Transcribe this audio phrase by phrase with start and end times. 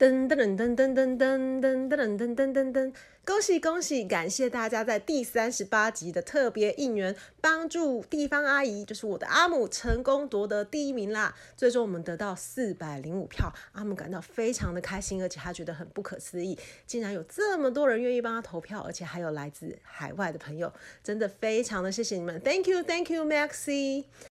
[0.00, 2.94] 噔噔噔噔噔噔噔噔噔噔噔噔噔！
[3.26, 4.02] 恭喜恭喜！
[4.02, 11.34] 感谢大家在第三十八集的特别应援，帮助地方阿姨，就是我的阿姆，成功夺得第一名啦！
[11.54, 20.72] 最终我们得到四百零五票，阿姆感到非常的开心，而且他觉得很不可思议，竟然有这么多人愿意帮他投票，而且还有来自海外的朋友，
[21.04, 24.29] 真的非常的谢谢你们，Thank you，Thank you，Maxi。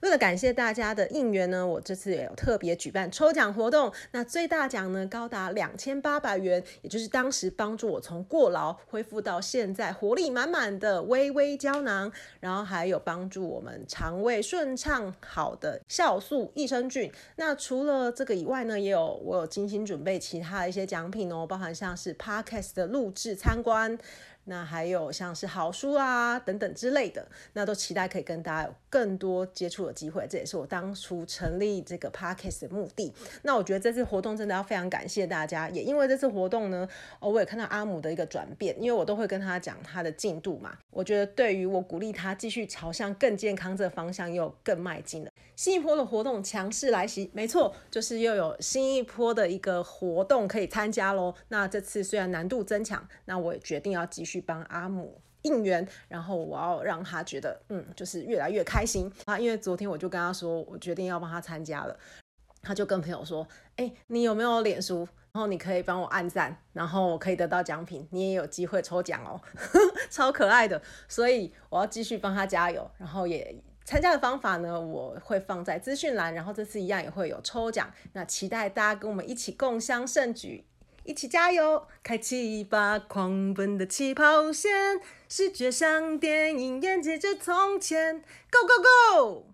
[0.00, 3.92] 为了感谢大家的应援呢，我这次也有特别举办抽奖活动。
[4.12, 17.12] 那最大奖呢，高达两千八百元，也就是当时帮助我从过劳恢复到现在活力满满的微微胶囊，然后还有帮助我们肠胃顺畅好的酵素益生菌。
[17.36, 23.98] 那除了这个以外呢，也有我有精心准备其他的一些奖品哦，包含像是 Podcast 的录制参观。
[24.44, 30.26] 那还有像是好书啊等等之类的，那都期待可以跟大家有更多接触的机会。
[30.28, 33.12] 这也是我当初成立这个 podcast 的目的。
[33.42, 36.88] 那我觉得这次活动真的要非常感谢大家，也因为这次活动呢，
[37.20, 40.76] 哦，我也看到阿姆的一个转变，因为我都会跟他讲他的进度嘛。
[40.90, 45.29] 我觉得对于我鼓励他继续朝向更健康这方向又更迈进了。
[45.60, 51.34] 新一波的活动强势来袭，没错，就是又有新一波的一个活动可以参加喽。
[51.48, 59.38] 那这次虽然难度增强，那我也决定要继续帮阿姆应援，然后我要让他觉得，嗯，就是越来越开心啊。
[59.38, 61.94] 因为昨天我就跟他说，我决定要帮他参加了，
[62.62, 65.06] 他就跟朋友说，哎，你有没有脸书？
[65.32, 69.38] 然后你可以帮我按赞，然后我可以得到奖品，你也有机会抽奖哦，
[70.08, 70.80] 超可爱的。
[71.06, 73.62] 所以我要继续帮他加油，然后也。
[73.84, 80.64] 参加的方法呢，我会放在资讯栏，然后这次一样也会有抽奖，那期待大家跟我们一起共襄盛举，
[81.02, 89.49] 一起加油，开启吧狂奔的起跑线，视觉上电影演接着从前，Go Go Go！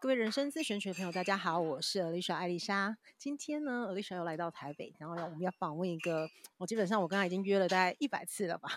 [0.00, 2.96] 各位人生自选曲的朋友，大家好，我是 Alicia 艾丽莎。
[3.16, 8.68] 今天呢，Alicia 又来到台北，然后要我们要访问一个，我基本上我刚才已经约了大概一百次了吧，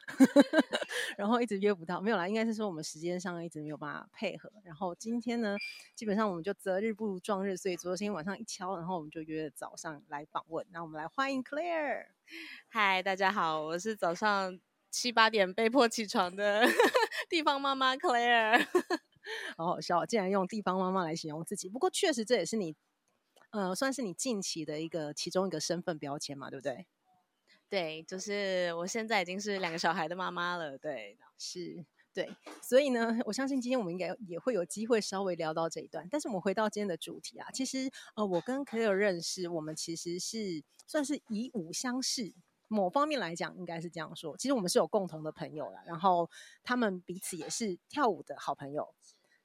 [1.16, 4.52] 然后一直约不到，没有啦，应该是说我们时间上一直没有办法配合。
[4.64, 5.56] 然后今天呢，
[5.94, 10.66] 基本上我们就择日不如撞日，所以昨天晚上一敲，然后我们就约早上来访问。
[10.72, 12.08] 那我们来欢迎 Claire。
[12.68, 14.60] 嗨，大家好，我是早上
[14.90, 16.64] 七八点被迫起床的
[17.30, 18.66] 地方妈妈 Claire。
[19.58, 21.70] 好好笑，竟然用地方妈妈来形容自己。
[21.70, 22.76] 不过确实这也是你，
[23.52, 26.86] 呃，算是你近期的一个其中一个身份标签嘛，对不对？
[27.70, 30.78] 对，就是我现在已经是两个小孩的妈妈了。
[30.78, 32.30] 对，是，对。
[32.62, 36.06] 所以呢，我相信今天我们应该也会有机会稍微聊到这一段。
[36.12, 42.34] 但是我们回到今天的主题啊，其实呃，我跟 Claire 认识，我们其实是算是以武相识。
[42.74, 44.38] 某方面来讲，应该是这样说。
[44.38, 46.30] 其实我们是有共同的朋友了，然后
[46.64, 48.88] 他们彼此也是跳舞的好朋友。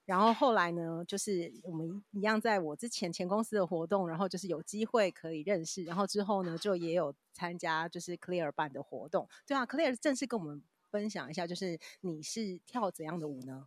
[0.04, 5.82] 然后后来呢，就是我们一样，在我之前前公司的活动，然后就是有机会可以认识。
[5.82, 9.28] 然后之后呢，就也有参加就是 Claire 办的活动。
[9.44, 10.62] 对啊，Clear 正式跟我们
[10.92, 13.66] 分享一下，就是你是跳怎样的舞呢？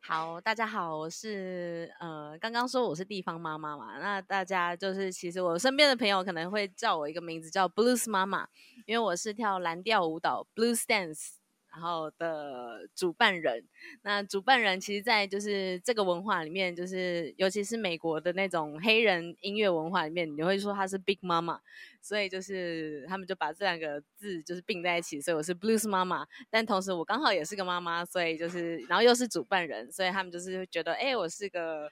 [0.00, 8.48] 好，大家好，我是呃，刚刚说我是地方妈妈嘛，那大家就是其实我身边的朋友可能会叫我一个名字叫 Blues 妈妈，
[8.86, 11.34] 因为我是跳蓝调舞蹈 Blues Dance。
[11.78, 13.64] 然后的主办人，
[14.02, 21.60] 那主办人其实，在就是这个文化里面，就是尤其是美国的那种黑人音乐文化里面，你会说他是 Big Mama，
[22.00, 31.88] 所以就是他们就把这两个字就是并在一起，所以我是 Blues 妈妈，但同时我刚好也是个妈妈，所以就是然后又是主办人，所以他们就是觉得，哎，我是个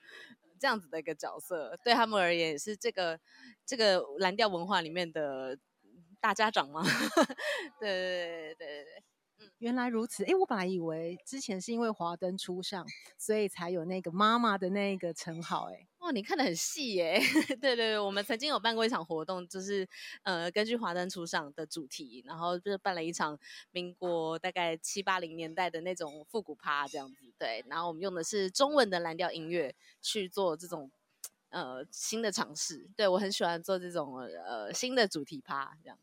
[0.58, 3.20] 这样子的一个角色，对他们而言是这个
[3.64, 5.56] 这个蓝调文化里面的
[6.20, 6.82] 大家长吗？
[7.78, 9.02] 对对对对对对。
[9.58, 12.86] 原来如此，哎，我本来以为之前是因为华灯初上，
[13.18, 19.88] 所以才有那个妈妈的那个称号，哎，哦，你看得很细耶， 对对对，我们曾经有办过一场活动，就是
[20.22, 23.38] 呃，根据华灯初上的主题，然后就是办了一场
[23.70, 30.90] 民国大概七八零年代的那种复古趴这样子，对，然后我们用的是中文的蓝调音乐去做这种
[31.50, 35.98] 呃新的尝试，对，我很喜欢做这种呃新的主题趴这样。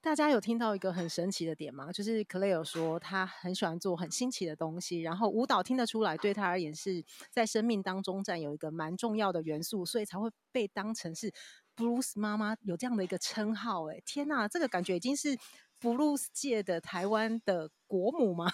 [0.00, 1.92] 大家有听到一个很神奇的点吗？
[1.92, 11.32] 就是 Claire 说他很喜欢做很新奇的东西，然后舞蹈听得出来对他而言是在生命当中占有一个蛮重要的元素，所以才会被当成是
[11.76, 13.90] Blues 妈妈有这样的一个称号。
[13.90, 15.36] 哎，天哪，这个感觉已经是
[15.80, 18.46] Blues 界的台湾的国母吗？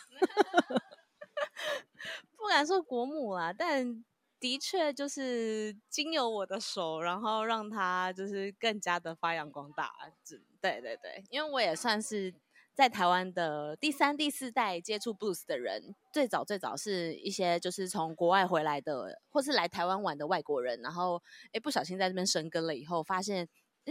[2.36, 4.04] 不敢说国母啦，但
[4.44, 9.90] 的确就是经由我的手，然后让他就是更加的发扬光大。
[10.60, 12.34] 对对对，因为我也算是
[12.74, 15.94] 在台湾的第三、第四代接触 blues 的人。
[16.12, 23.48] 最早最早是一些就是从国外回来的，或是来台湾玩的外国人，然后诶不小心在这边生根了以后，发现，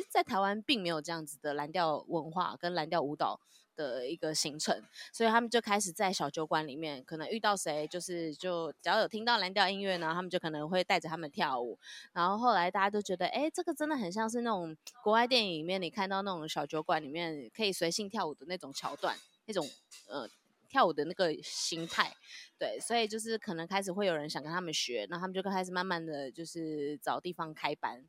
[0.07, 3.39] 在台湾并没有这样子的蓝调文化跟蓝调舞蹈
[3.75, 11.77] 的一个行程，所以他们就开始在小酒馆里面，可能遇到谁，就是就只要有听到蓝调音乐呢，他们就可能会带着他们跳舞。
[12.11, 19.67] 然后后来大家都觉得，哎，这个真的很像是那种国外电影里面你看到那种小酒馆里面可以随性跳舞的那种桥段，那种
[20.07, 20.29] 呃
[20.69, 22.15] 跳舞的那个心态。
[22.59, 28.05] 对，所以就是可能开始会有人想跟他们学，然后他们就开始慢慢的就是找地方开班，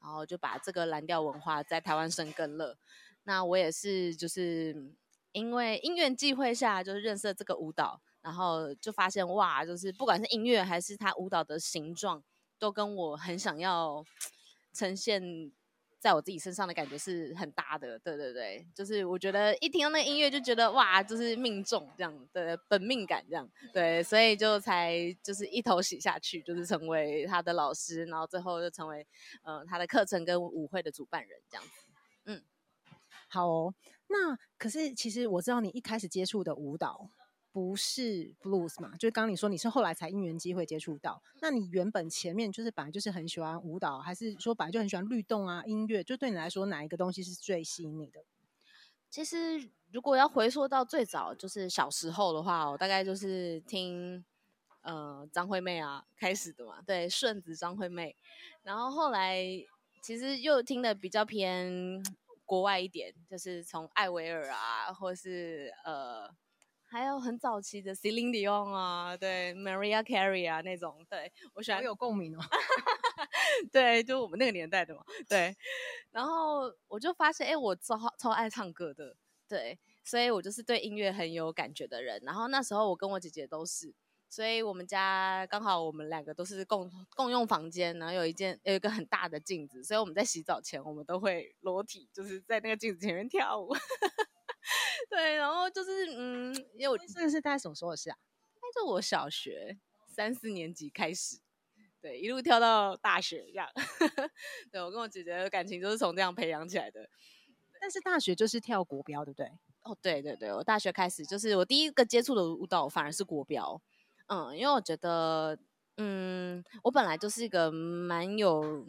[0.00, 2.76] 然后就把这个蓝调文化在台湾生根了。
[3.24, 4.92] 那我也是就是。
[5.32, 12.22] 因为因缘际会下，就是认识了这个舞蹈，然后就发现哇，就是不管是音乐还是他舞蹈的形状，
[12.58, 14.04] 都跟我很想要
[14.72, 15.50] 呈现
[15.98, 17.98] 在我自己身上的感觉是很搭的。
[18.00, 23.48] 对对对，就是我觉得一听到那个音乐就觉得哇，就是命中这样的本命感这样。
[23.72, 29.06] 对，所以就才就是一头洗下去，就是成为他的老师，然后最后就成为
[29.42, 31.70] 呃他的课程跟舞会的主办人这样子。
[32.26, 32.42] 嗯，
[33.28, 33.74] 好哦。
[34.12, 37.10] 那可是，其实我知道你一开始接触的舞蹈
[37.50, 41.22] 不是 blues 嘛，就是刚刚你说你是后来才因缘机会接触到。
[41.40, 46.04] 那你原本前面就是本来就是很喜欢舞蹈，还是说本来就很喜欢律动啊音乐？
[46.04, 48.22] 就对你来说，哪一个东西是最吸引你的？
[49.08, 54.24] 其实如果要回溯到最早，就是小时候的话，我大概就是听
[54.82, 58.14] 呃张惠妹啊开始的嘛，对，顺子张惠妹，
[58.62, 59.42] 然后后来
[60.02, 62.02] 其实又听的比较偏。
[62.52, 66.28] 国外一点，就是从艾薇儿啊，或是呃，
[66.84, 71.80] 还有很早期的 Celine Dion 啊，对，Mariah Carey 啊那种，对，我喜欢。
[71.80, 72.40] 我有共鸣哦。
[73.72, 75.56] 对，就我们那个年代的嘛，对。
[76.10, 79.16] 然后我就发现，哎，我超超爱唱歌的，
[79.48, 82.20] 对，所以我就是对音乐很有感觉的人。
[82.22, 83.94] 然后那时候我跟我姐姐都是。
[84.32, 93.76] 所以我们家刚好我们两个都是共共用房间，然后有一件有一个很大的镜子，所以我们在洗澡前我们都会裸体，就是在那个镜子前面跳舞。
[95.10, 98.16] 对，然后就是嗯，因为我这个是大概什么时候的事啊？
[98.62, 99.76] 那就我小学
[100.06, 101.38] 三四年级开始，
[102.00, 103.68] 对，一路跳到大学这样。
[104.72, 107.06] 对，我跟我姐姐的感情就是从这样培养起来的。
[107.78, 109.46] 但是大学就是跳国标，对不对？
[109.82, 113.78] 哦，对对对，我大学开始就是我第一个接触的舞蹈反而是国标。
[114.32, 115.58] 嗯，因为我觉得，
[115.98, 118.86] 嗯，我本来就是一个蛮有，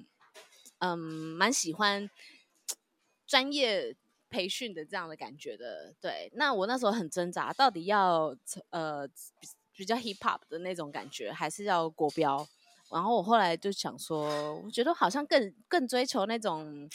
[0.78, 2.10] 嗯，蛮喜欢
[3.28, 3.94] 专业
[4.30, 5.94] 培训的这样的感觉的。
[6.00, 8.34] 对，那我那时候很挣扎，到底要
[8.69, 9.06] 呃
[9.75, 12.48] 比较 hip hop 的那种感觉，还是要国标？
[12.90, 16.90] 然后我后来就想说，我觉得好像更更追求那种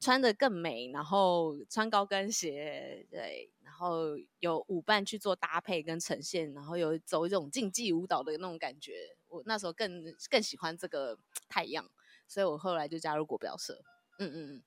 [0.00, 3.48] 穿得更美，然后穿高跟鞋，对。
[3.82, 8.92] 然后有舞伴去做搭配跟呈现，然后有走一种竞技舞蹈的那种感觉。
[9.26, 11.18] 我那时候更更喜欢这个
[11.48, 11.84] 太阳，
[12.28, 13.82] 所以我后来就加入国标社。
[14.20, 14.62] 嗯嗯嗯，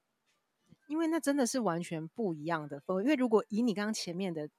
[0.88, 3.02] 因为那真的是完全不一样的风。
[3.02, 4.50] 因为如果以你刚刚前面的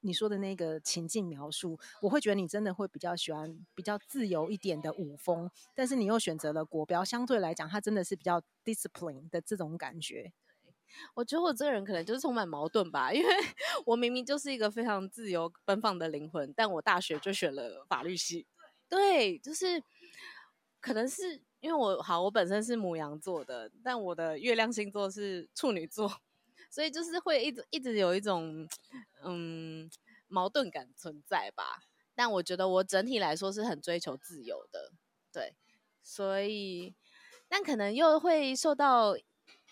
[0.00, 10.34] 你说的那个情境描述，我会觉得你真的会比较喜欢比较自由一点的舞风，但是你又选择了国标，相对来讲，它真的是比较 discipline 的这种感觉。
[11.14, 13.28] 我觉得我这个人可能就是充满矛盾吧，因为
[13.86, 18.46] 我明明就是一个非常自由奔放的灵魂，但我大学就选了法律系。
[18.88, 19.82] 对，就是
[20.80, 26.20] 可能是因为我好，我本身是母羊座的，但我的月亮星座是处女座，
[26.70, 28.68] 所以就是会一直一直有一种
[29.24, 29.90] 嗯
[30.28, 31.80] 矛盾感存在吧。
[32.14, 34.92] 但我觉得我整体来说是很追求自由的，
[35.32, 35.56] 对，
[36.02, 36.94] 所以
[37.48, 39.16] 但可能又会受到。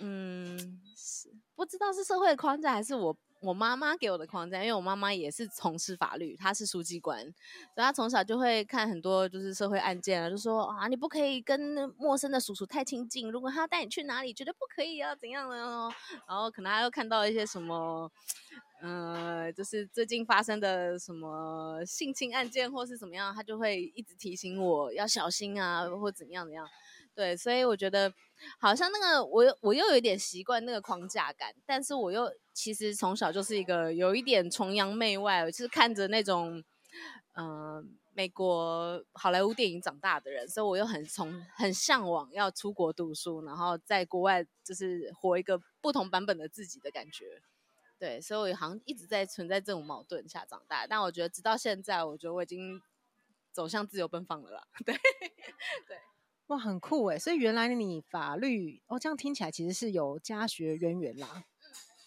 [0.05, 11.61] 嗯，是不知道是社会的框架还是我我妈妈给我的框架，因为我妈妈也是从事法律，她是书记官，所以她从小就会看很多就是社会案件啊，就说啊你不可以跟
[11.97, 15.93] 陌生的叔叔太亲近，如果他带你去哪里，绝对不可以啊，怎样的哦，
[16.29, 18.11] 然后可能还会看到一些什么，
[18.81, 26.67] 呃，就是最近发生的什么性侵案件或是怎么样，她就会一直提醒我要小心啊，或怎样怎样。
[27.15, 28.11] 对，所以我觉得
[28.59, 36.63] 好像那个我我又有点习惯那个框架感，但是我又其实从小就是一个有一点崇洋媚外，就是看着那种
[37.35, 47.41] 嗯、美国好莱坞电影长大的人，所以我又很从很向往要出国读书，然后在国外就是活一个不同版本的自己的感觉。
[47.99, 52.83] 对，所以我好像一直在存在这种矛盾下长大，但我觉得直到现在，我觉得我已经
[53.53, 54.67] 走向自由奔放了啦。
[54.85, 54.95] 对，
[55.89, 55.97] 对。
[56.49, 57.19] 哇，很酷哎！
[57.19, 61.45] 所以原来你法律哦，这样听起来其实是有家学渊源啦，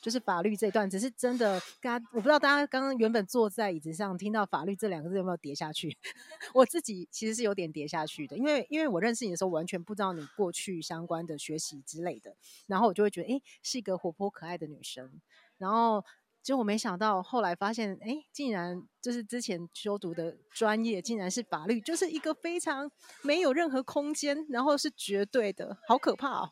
[0.02, 5.98] 就是法律这一段，只是真的，刚我不知道大家刚刚原本坐在椅子上听到法律这两个字有没有跌下去？
[6.54, 12.36] 我自己其实是有点跌下去的，因为因为我认识你的时候完全不知道你过去相关的学习之类的，
[12.68, 15.22] 然后我就会觉得，哎，是一个活泼可爱的女生，
[15.58, 16.06] 然后。
[16.46, 22.92] 结果我没想到，后来发现，哎，竟然就是之前修读的专业，竟然是法律，就是一个非常
[23.24, 26.52] 没有任何空间，然后是绝对的，好可怕哦！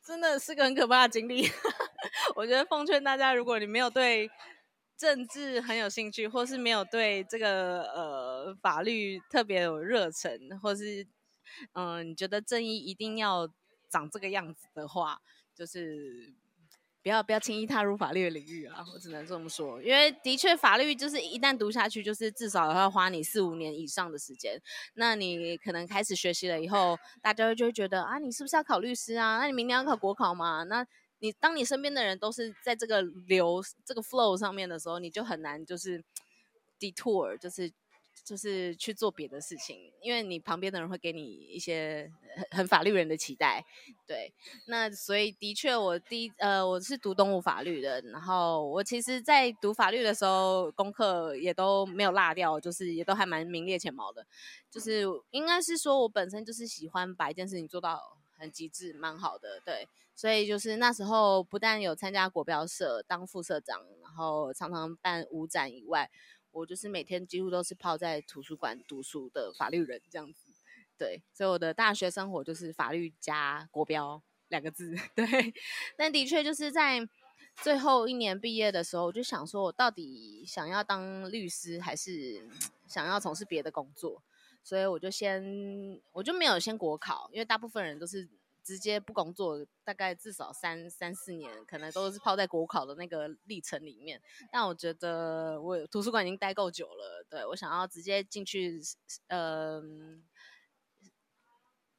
[0.00, 1.42] 真的是个很可怕的经历。
[2.36, 4.30] 我觉得奉劝大家，如果你没有对
[4.96, 11.04] 政治很有兴趣，或是没有对这个呃法律特别有热忱，或是
[11.72, 13.48] 嗯、你觉得正义一定要
[13.90, 15.18] 长这个样子的话，
[15.52, 16.32] 就是。
[17.02, 18.84] 不要不要轻易踏入法律的领域啊！
[18.94, 24.60] 我只能这么说，因为的确法律就是一旦读下去，就是至少要花你四五年以上的时间。
[24.94, 29.38] 那你可能开始学习了以后，大家就会觉得啊，你是不是要考律师啊？
[29.38, 30.62] 那你明年要考国考吗？
[30.64, 30.86] 那
[31.18, 36.04] 你当你身边的人都是在这个流这个 flow 上面的时候，你就很难就是
[36.78, 37.72] detour，就是。
[38.24, 43.64] 就是去做别的事情，因为你旁边的人会给你一些很很法律人的期待，
[44.06, 44.32] 对。
[44.66, 54.24] 那所以的确，我第一呃我是读动物法律的，然后我其实，在读法律的时候，功课也都没有落掉，就是也都还蛮名列前茅的。
[54.70, 58.00] 就是应该是说我本身就是喜欢把一件事情做到
[58.38, 59.88] 很极致，蛮好的，对。
[60.14, 66.08] 所以就是那时候不但有参加国标社当副社长，然后常常办舞展以外。
[66.52, 70.52] 我就是每天几乎都是泡在图书馆读书的法律人这样子，
[70.96, 75.26] 对，所以我的大学生活就是法律加国标两个字， 对。
[75.96, 77.08] 但的确就是在
[77.56, 82.48] 最后一年毕业的时候，我就想说，我到底想要当律师还是
[82.86, 84.22] 想要从事别的工作？
[84.62, 88.28] 所以我就先我就没有先国考，因为大部分人都是。
[88.64, 94.22] 直接不工作，大概至少三三四年，可能都是泡在国考的那个历程里面。
[94.50, 98.80] 但我觉得我图书馆已经待够久了，对，我想要直接进去，
[99.26, 99.82] 呃，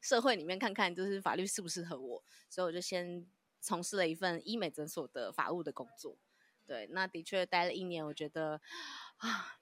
[0.00, 2.24] 社会里面看看，就是法律适不适合我。
[2.48, 3.26] 所以我就先
[3.60, 6.16] 从事了一份医美诊所的法务的工作。
[6.66, 8.60] 对，那的确待了一年，我觉得
[9.18, 9.58] 啊，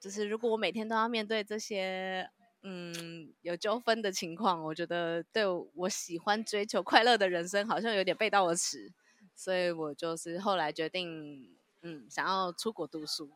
[0.00, 2.30] 就是如果我每天都要面对这些。
[2.62, 8.92] 嗯，有纠纷的情况，我觉得对我喜欢追求快乐的人生好像有点背道而驰，
[9.34, 13.30] 所以我就是后来决定，嗯，想要出国读书。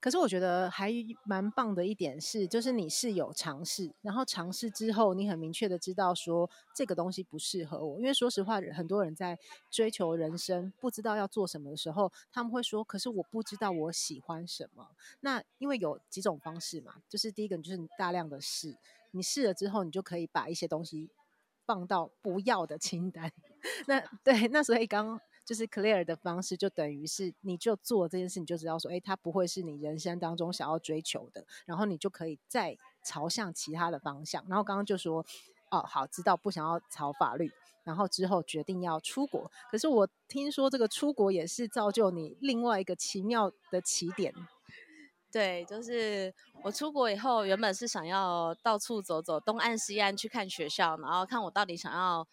[0.00, 0.90] 可是我觉得还
[1.24, 7.98] 蛮棒的一点是，就是你是有尝试，然后尝试之后，你很明确的知道说这个东西不适合我。
[8.00, 9.38] 因为说实话，很多人在
[9.70, 14.88] 追求人生，不知道要做什么的时候，他们会说：“可是我不知道我喜欢什么。”
[15.20, 18.74] 那因为有几种方式嘛，就是第一个，就是你大量的试，
[19.10, 21.10] 你试了之后，你就可以把一些东西
[21.66, 23.30] 放到不要的清单。
[23.86, 25.20] 那对，那所以刚。
[25.50, 34.44] 就是 clear 的方式，就等于是你就做这件事，你就知道说，哎，它不会是你人生当中想要追求的，然后你就可以再朝向其他的方向。
[34.48, 35.26] 然后刚刚就说，
[35.72, 37.50] 哦，好，知道不想要朝法律，
[37.82, 39.50] 然后之后决定要出国。
[39.72, 44.32] 可是我听说这个出国也是造就你另外一个奇妙的起点。
[45.32, 52.24] 对，就是我出国以后，原本是想要到处走走，东岸西岸去看学校，然后看我到底想要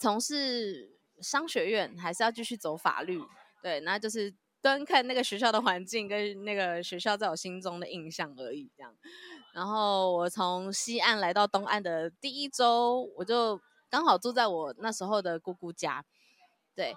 [0.00, 0.98] 从事。
[1.22, 3.20] 商学院还是要继续走法律，
[3.62, 8.94] 对，那就是端看那个学校的环境跟那个学校在我心中的印象而已，这样。
[9.52, 16.04] 然后我从西岸来到东岸的第一周，我就刚好住在我那时候的姑姑家，
[16.74, 16.94] 对。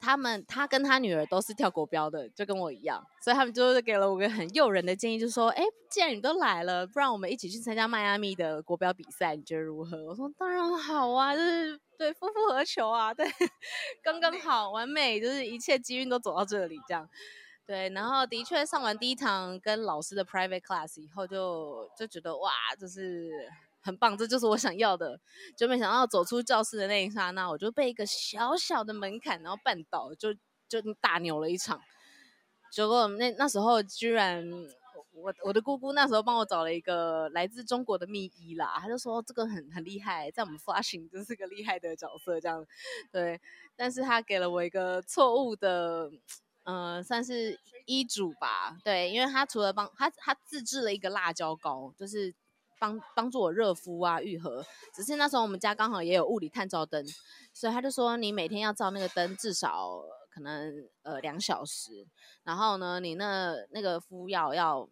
[0.00, 10.04] 他们，他跟他女儿都是跳国标的，就跟我一样，所以他们就是给了我个很诱人的建议，就说，哎，既然你都来了，不然我们一起去参加迈阿密的国标比赛，你觉得如何？
[10.06, 13.26] 我说当然好啊，就是对，夫复何求啊，对，
[14.02, 17.08] 刚刚好，完美，就是一切机运都走到这里，这样，
[17.66, 23.30] 对，然后的确上完第一堂跟老师的 private class 以后，就就觉得哇，就是。
[23.88, 25.18] 很棒，这就是我想要的。
[25.56, 30.34] 就没想到走出教室的那一刹那，我就被一个小小的门槛然后绊倒，就
[30.68, 31.80] 就大扭了一场。
[32.70, 34.46] 结果那那时候居然，
[35.14, 42.66] 我我的姑姑那时候帮我找了一个来自中国的秘医啦，他就说这个很很厉害，在我们 Flushing 就是个厉害的角色这样。
[43.10, 43.40] 对，
[43.74, 46.10] 但是他给了我一个错误的，
[46.64, 48.76] 嗯、算是医嘱吧。
[48.84, 52.34] 对，因为他除了帮他他自制了一个辣椒膏，就是。
[52.78, 54.64] 帮帮助我热敷啊，愈合。
[54.94, 57.04] 只是那时候我们家刚好也有物理探照灯，
[57.52, 62.06] 所以他就说你每天要照那个灯至少可能呃两小时，
[62.44, 64.88] 然后呢你那那个敷药要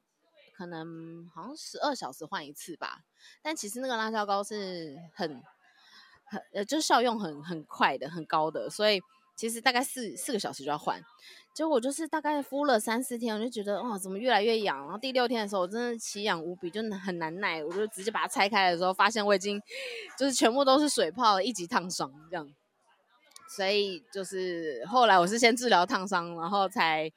[0.56, 3.00] 可能好像十二小时换一次吧。
[3.42, 5.42] 但其实那个辣椒膏是很
[6.24, 9.00] 很呃就是效用很很快的很高的，所以
[9.36, 11.02] 其实大概四四个小时就要换。
[11.56, 14.78] 结果就是大概敷了三四天，我就觉得哇，怎么越来越痒？
[14.80, 17.64] 然后第六天的时候，我真的奇痒无比，就很难耐。
[17.64, 19.58] 我就直接把它拆开的时候，发现我已经
[20.18, 22.46] 就是全部都是水泡，一级烫伤这样。
[23.48, 27.10] 所以就是后来我是先治疗烫伤，然后才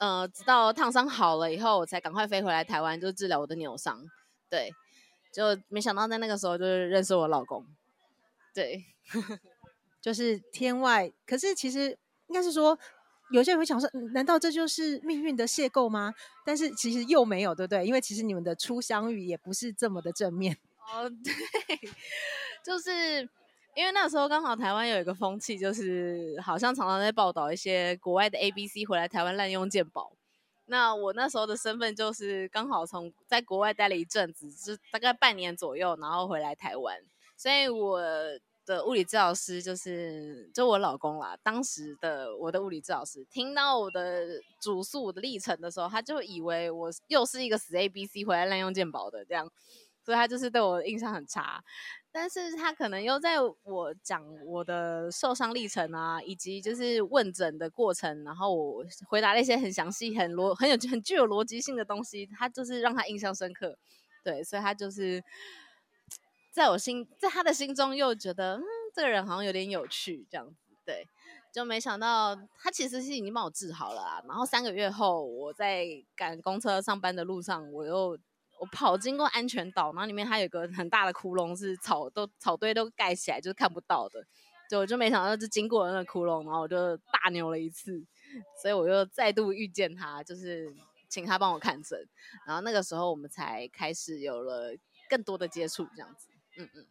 [0.00, 4.02] 呃直到烫伤好了以后，我才赶快飞回来台湾，就治疗我的扭伤。
[4.50, 4.72] 对，
[5.32, 7.64] 就没想到在那个时候就是认识我老公。
[8.52, 8.82] 对，
[10.02, 11.12] 就是天外。
[11.24, 12.76] 可是其实应该是说。
[13.30, 16.14] 有些人会想说，难道这就是命运的邂逅吗？
[16.44, 17.84] 但是其实又没有，对不对？
[17.84, 20.56] 因为其实你们的初相遇也不是这么的正面。
[20.94, 21.34] 哦， 对，
[22.64, 23.28] 就是
[23.74, 30.12] 因为那时候刚好台湾有一个风气，就是好像常常在报道一些国外的 ABC 回来台湾滥用健保。
[30.66, 36.96] 那我那时候的身份就是刚好从在国外待了一阵子，就大概半年左右，然后回来台湾，
[37.36, 38.00] 所以我。
[38.66, 41.38] 的物理治疗师就是就我老公啦。
[41.42, 49.48] 当时的我的物理治疗师听到我的主诉我的历程的时候，他就以为我又是一个死 A B C 回来滥用健保的这样，
[50.04, 51.62] 所以他就是对我印象很差。
[52.10, 63.78] 但是他可能又在我讲我的受伤历程啊，以及就是问诊的过程，然后我回答了一些很详细、很逻很有很具有逻辑性的东西，他就是让他印象深刻。
[64.24, 65.22] 对，所以他就是。
[66.56, 71.06] 在我心，在他的心中又觉得，嗯，这个人好像有点有趣，这样子，对，
[71.52, 74.22] 就没想到他其实是已经帮我治好了啊。
[74.26, 75.86] 然后三个月后，我在
[76.16, 78.18] 赶公车上班的路上，我又
[78.58, 84.24] 我跑经过安全岛，然后里面还有个很大的窟窿，是草都草堆都盖起来，就是看不到的。
[84.70, 88.02] 就我就没想到，就经过了那个窟窿，然后我就大扭了一次，
[88.62, 90.74] 所以我又再度遇见他，就是
[91.06, 92.02] 请他帮我看诊。
[92.46, 94.74] 然后那个时候，我们才开始有了
[95.10, 96.30] 更多的接触，这样子。
[96.58, 96.86] 嗯嗯，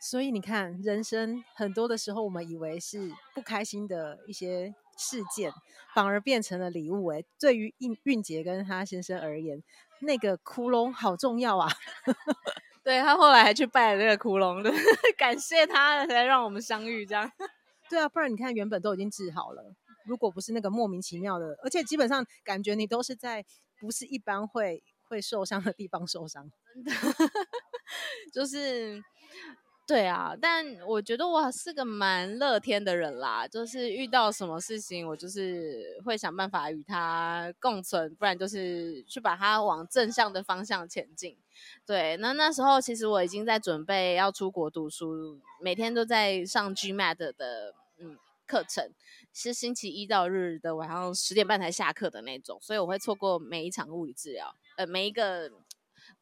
[0.00, 5.52] 所以你看，人生很多的时候，我们以为是不开心的一些事件，
[5.94, 7.06] 反而变成了礼物。
[7.06, 9.62] 哎，对于韵韵姐跟她先生而言，
[10.00, 11.68] 那个窟窿好重要啊。
[12.84, 14.62] 对，他后来还去拜了那个窟窿，
[15.18, 17.04] 感谢他才让我们相遇。
[17.04, 17.28] 这样，
[17.90, 19.74] 对啊，不然你看，原本都已经治好了，
[20.04, 23.44] 如果不是那个莫名其妙的，而且基本上感觉你都是在
[23.80, 26.48] 不是一般会会受伤的地方受伤。
[26.72, 26.92] 真的。
[28.32, 29.02] 就是，
[29.86, 33.46] 对啊，但我觉得我是个蛮乐天的人啦。
[33.46, 41.36] 就是遇到什么事情，我就是会想办法与他共存，不然就是去把它往正向的方向前进。
[41.86, 48.90] 对，那那时候其实我已经在准备要出国读书，每天都在上 GMAT 的嗯课程，
[49.32, 55.50] 是星期一到日的晚上十点半才下课的那种，所以我会错过每一场物理治疗，呃，每一个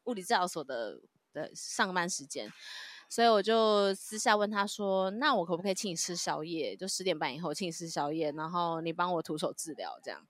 [0.03, 0.99] 物理治疗所的。
[1.35, 2.49] 的上班时间，
[3.09, 6.75] 所以我就私下问他说：“那我可不可以请你吃宵夜？
[6.75, 10.25] 就十点半以后请你吃宵夜，然后你帮我徒手治疗这样。”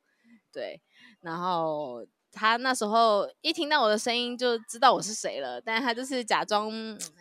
[0.51, 0.81] 对，
[1.21, 6.71] 然后他那时候一听到我的声音就知道我是谁了，但他就是假装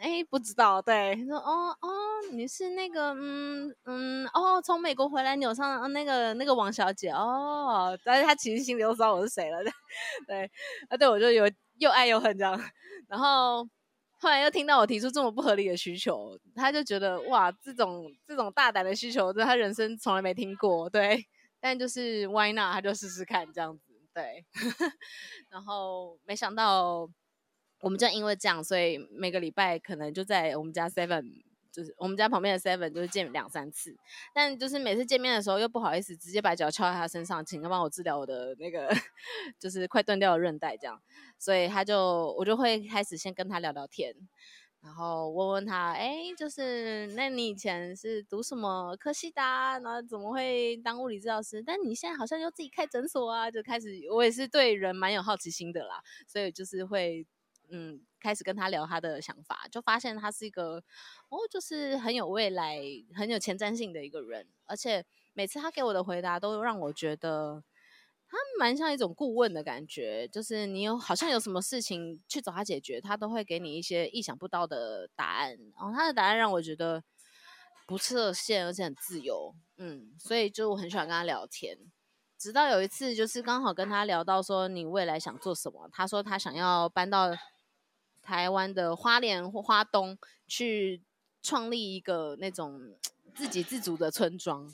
[0.01, 0.81] 哎不知道。
[0.81, 1.89] 对，他说：“哦哦，
[2.33, 9.59] 你是那个嗯嗯哦，从美国回来纽上那个那个王小姐哦。”但是他其实心里都知道我是谁了。
[10.29, 10.51] 对，
[10.89, 12.61] 啊对，我就有又爱又恨这样，
[13.09, 13.69] 然后。
[14.17, 21.27] 后来又听到我提出这么不合理的需求，他就觉得哇，这种这种大胆的需求，在他人生从来没听过，对。
[21.61, 24.47] 但就是 why not，他就试试看这样子，对。
[25.51, 27.07] 然后没想到，
[27.81, 31.43] 我们就因为这样，所以每个礼拜可能就在我们家 seven。
[31.75, 33.97] 就是我们家旁边的 Seven，就是见两三次，
[34.33, 38.89] 但就是每次见面的时候又不好意思直接把脚翘在他身上，请他帮我治疗我的那个
[39.59, 41.03] 就是快断掉的韧带这样，
[41.37, 44.15] 所以他就我就会开始先跟他聊聊天，
[44.81, 49.43] 然后问问他，哎，就是那你以前是读什么科系的？
[49.43, 51.61] 然后怎么会当物理治疗师？
[51.61, 57.27] 但你现在好像又自己开诊所啊，就开始我也是对人蛮有好奇心的啦，所以就是会。
[57.71, 60.83] 嗯，开始跟他聊他的想法，就发现他是一个
[61.29, 62.81] 哦，就是很有未来、
[63.15, 64.47] 很有前瞻性的一个人。
[64.65, 67.63] 而且每次他给我的回答，都让我觉得
[68.27, 70.27] 他蛮像一种顾问的感觉。
[70.27, 75.51] 就是你有好像有什么事情去找他解决，他都会给你一些意想不到的答案。
[75.77, 77.05] 然后他的答案让我觉得
[77.87, 79.55] 不设限，而且很自由。
[79.77, 81.77] 嗯，所以就我很喜欢跟他聊天。
[82.39, 87.37] 直到有一次，就是刚好跟他聊到说你未来想做什么，他说他想要搬到。
[88.25, 91.03] 台湾的花莲或花东去
[91.43, 92.97] 创立一个那种
[93.35, 94.73] 自给自足的村庄，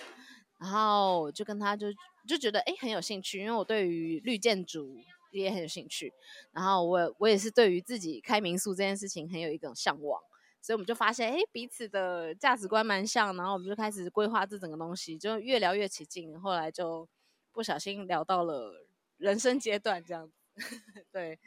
[0.58, 1.88] 然后就跟他就
[2.28, 4.96] 就觉得哎、很有兴趣，因为我对于绿建筑
[5.32, 6.12] 也很有兴趣，
[6.52, 10.20] 然后我我也是对于自己开民宿这件事情很有一种向往，
[10.62, 17.08] 所以我们就发现，哎，彼此的价值观蛮像，然后我们就开始规划这整个东西，就越聊越起劲，后来就
[17.52, 18.86] 不小心聊到了
[19.16, 20.34] 人生阶段这样子。
[21.10, 21.38] 对，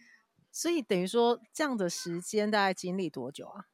[0.54, 3.66] 所以等于说这样的时间大概经历多久啊？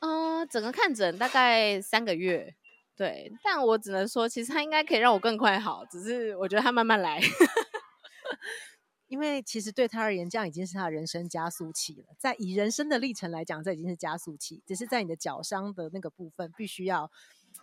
[0.00, 2.56] 嗯、呃，整个看诊大概三个月。
[2.96, 7.20] 对，但我只能说，其实他应该可以让我更快好，只是我觉得他慢慢来。
[9.06, 12.08] 因为其实对他而言，这样已经是他的人生加速器了。
[12.18, 14.62] 在以人生的历程来讲，这已经是加速器。
[14.66, 17.08] 只是在你的脚伤的那个部分，必须要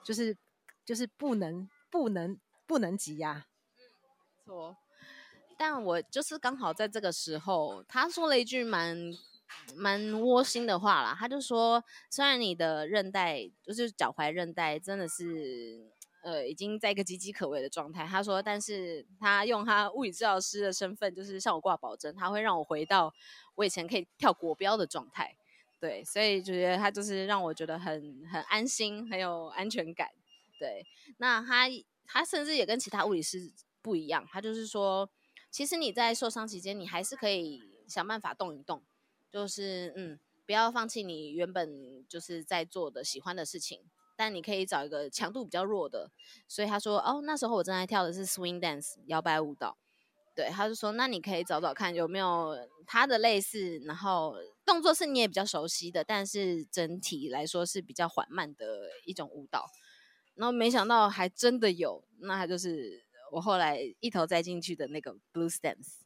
[0.05, 0.37] 就是
[0.85, 3.45] 就是不能不能不能急呀、啊。
[3.75, 3.79] 嗯，
[4.45, 4.77] 错。
[5.57, 8.97] 但我就是刚好在这个时候，他说了一句蛮
[9.75, 11.15] 蛮窝心的话啦。
[11.17, 15.91] 他就说，虽然你的韧带就是脚踝韧带真的是。
[16.25, 18.03] 呃，已经在一个岌岌可危的状态。
[18.03, 23.13] 他说，但是他用他物理治疗师的身份，就是向我挂保证，他会让我回到
[23.53, 25.37] 我以前可以跳国标的状态。
[25.79, 30.09] 对，所以就觉得他就是让我觉得很很安心，很有安全感。
[30.57, 30.83] 对，
[31.17, 31.67] 那他
[32.07, 33.51] 他甚至也跟其他物理师
[33.83, 35.07] 不一样，他就是说，
[35.55, 38.83] 其实你在受伤期间，你还是可以想办法动一动，
[39.31, 43.79] 就是嗯，不要放弃你原本就是在做的喜欢的事情。
[44.17, 46.11] 但你可以找一个强度比较弱的，
[46.45, 49.77] 所以他说哦，那时候我正在跳的是 swing dance 摇摆舞蹈，
[50.35, 59.69] 对，他就说那你可以找找看有没有他的类似，然后动作是你也比较熟悉的，但是整体来说是比较缓慢的一种舞蹈，
[60.33, 63.04] 然后没想到还真的有，那他就是
[63.35, 66.05] 我后来一头栽进去的那个 blues dance。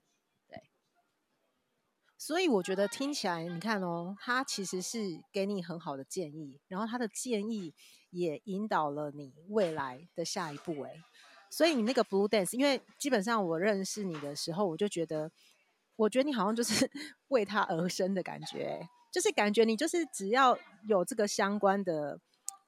[2.22, 7.74] 所以我觉得听起来，你看哦，他其实是给你很好的建议，然后他的建议
[8.10, 10.84] 也引导了你未来的下一步。
[10.84, 11.02] 诶，
[11.50, 15.32] 所以你那个 Blue Dance，因为基本上我认识你的时候，我就觉得，
[15.96, 16.92] 我觉得你好像就是
[17.30, 18.82] 为他而生的感觉，
[19.14, 22.20] 就是感觉你就是只要有这个相关的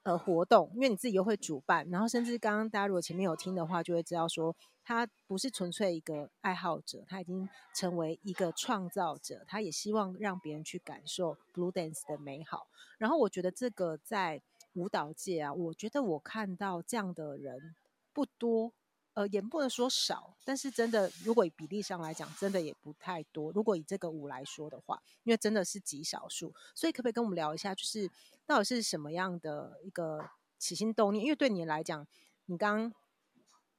[0.03, 4.55] 呃活动，因为你自己又会主办，然后甚至刚刚大家如果前面有听的话，就会知道说。
[4.83, 9.45] 他不是纯粹一个爱好者，他已经成为一个创造者。
[9.47, 12.67] 他也希望让别人去感受 Blue Dance 的美好。
[12.97, 14.41] 然后我觉得这个在
[14.73, 17.75] 舞蹈界啊，我觉得我看到这样的人
[18.11, 18.73] 不多，
[19.13, 23.51] 呃，也不能说少，但是真的，如果以比例上来讲，真的也不太多。
[23.51, 26.53] 如果以这个五来说的话，因为真的是极少数。
[26.73, 28.09] 所以可不可以跟我们聊一下，就是
[28.45, 31.23] 到底是什么样的一个起心动念？
[31.23, 32.07] 因为对你来讲，
[32.45, 32.93] 你刚。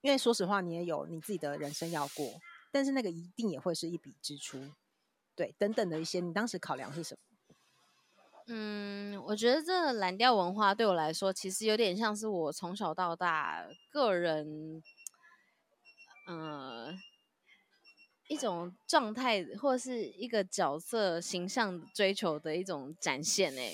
[0.03, 2.27] 因为说实话，你也有你自己的人生要过，
[2.73, 4.73] 但是那个一定也会是一笔支出，
[5.37, 7.55] 对，等等的一些，你当时考量是什么？
[8.49, 14.83] 嗯，我觉得这蓝调文化对我来说，其实有点像是我从小到大个人，
[16.26, 16.94] 呃，
[18.28, 23.72] 一种状态或是一个角色形象追求的一种展现，哎。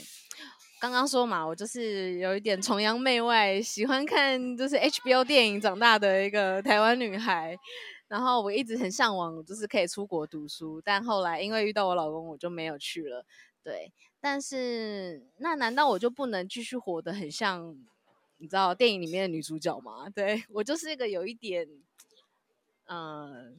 [0.80, 7.58] 刚刚说嘛，我就是有一点崇洋媚外，喜欢看就是 HBO 电影长大的一个台湾女孩。
[8.06, 10.80] 然后我一直很向往，就是可以出国读书。
[10.82, 13.26] 但后来因为遇到我老公，我就没有去了。
[13.64, 17.76] 对，但是那难道我就不能继续活得很像
[18.38, 20.08] 你知道电影里面的女主角吗？
[20.08, 21.66] 对，我就是一个有一点，
[22.88, 23.52] 呃，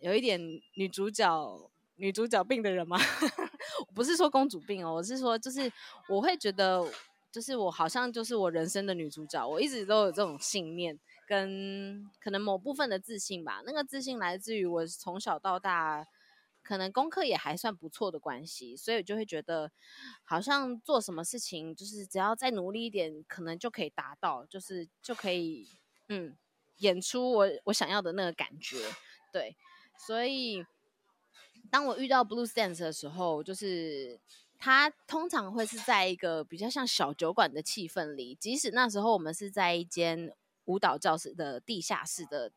[0.00, 0.40] 有一点
[0.74, 1.70] 女主角。
[1.96, 2.98] 女主角病的人吗？
[3.94, 5.72] 不是说公主病哦，我是说，就是
[6.08, 6.84] 我会觉得，
[7.30, 9.46] 就是我好像就是我人生的女主角。
[9.46, 13.62] 我一直都有这种信念，跟可能某部分的自信吧。
[13.64, 16.04] 那个自信来自于我从小到大，
[16.64, 19.70] 可能功课也还算不错的关系，所以就会觉得，
[20.24, 25.68] 好像做什么事情，就是只要再努力一点，可能就可以达到，就是就可以，
[26.08, 26.36] 嗯，
[26.78, 28.78] 演出我我想要的那个感觉。
[29.32, 29.56] 对，
[29.98, 30.64] 所以。
[31.70, 34.20] 当我遇到 Blues Dance 的时候，就是
[34.58, 40.30] 他通常会是在一个比较像小酒馆的气氛里，即使那时候我们是在一间
[40.66, 42.52] 舞蹈教室的地下室的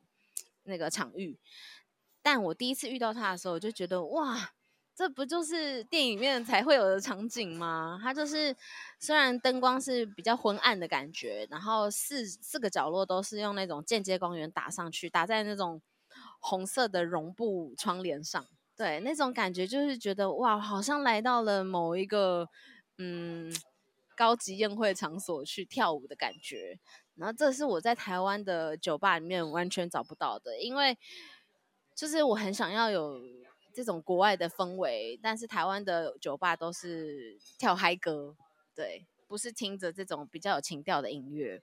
[0.64, 1.40] 那个场域，
[2.22, 4.52] 但我第一次遇到他的时候，我就觉得哇，
[4.98, 8.00] 这不就是电影里面才会有的场景吗？
[8.02, 8.56] 它就是
[9.00, 15.80] 虽然灯光是比较昏暗的感觉，然后四四个角落都是用那种间接光源打上去，打在那种
[16.40, 18.44] 红色的绒布窗帘上。
[18.76, 22.50] 对，那种感觉就是觉得哇，好像来到了某一个
[22.98, 23.54] 嗯
[24.16, 26.80] 高级宴会场所去跳舞的感觉。
[27.14, 30.98] 然后这是我在台湾的酒吧里面完全找不到的，因为
[31.94, 33.22] 就是我很想要有
[33.78, 38.36] 这种国外的氛围，但是台湾的酒吧都是跳嗨歌，
[38.74, 41.62] 对，不是听着这种比较有情调的音乐，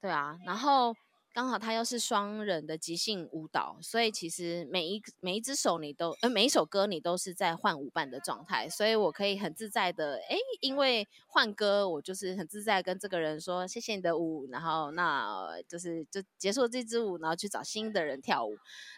[0.00, 0.38] 对啊。
[0.46, 0.94] 然后
[1.34, 18.54] 刚好它又是双人的即兴舞蹈，所以其实每一每一只手你都呃每一首歌你都是在换舞伴的状态，所以我可以很自在的哎，因为换歌我就是很自在跟这个人说谢谢你的舞，然后那就是就结束这支舞，然后去找新的人跳舞。